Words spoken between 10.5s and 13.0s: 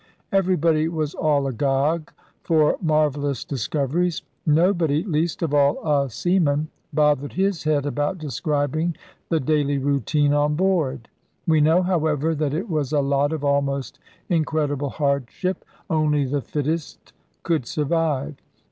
board. We know, however, that it was a